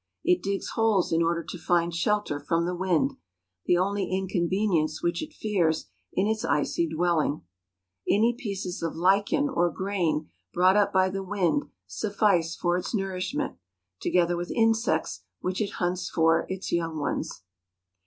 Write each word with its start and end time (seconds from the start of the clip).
It 0.23 0.41
digs 0.41 0.69
holes 0.69 1.11
in 1.11 1.21
order 1.21 1.43
to 1.43 1.57
find 1.59 1.93
shelter 1.93 2.39
from 2.39 2.65
the 2.65 2.73
wind, 2.73 3.13
the 3.67 3.77
only 3.77 4.09
inconvenience 4.09 5.03
which 5.03 5.21
it 5.21 5.31
fears 5.31 5.85
in 6.11 6.25
its 6.25 6.43
icy 6.43 6.87
dwelling. 6.89 7.43
Any 8.09 8.33
pieces 8.35 8.81
of 8.81 8.95
lichen 8.95 9.47
or 9.47 9.69
grain 9.69 10.31
brought 10.55 10.75
up 10.75 10.91
by 10.91 11.09
the 11.09 11.21
wind 11.21 11.65
suffice 11.85 12.55
for 12.55 12.77
its 12.79 12.95
nourish 12.95 13.29
316 13.29 13.37
MOUNTAIN 13.37 13.57
ADVENTURES. 13.61 14.01
ment, 14.01 14.01
together 14.01 14.37
with 14.37 14.51
insects 14.55 15.21
which 15.41 15.61
it 15.61 15.73
hunts 15.77 16.09
for 16.09 16.47
its 16.49 16.71
young 16.71 16.97
ones. 16.97 17.43